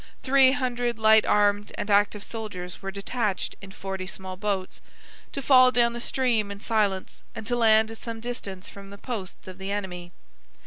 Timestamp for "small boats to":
4.07-5.43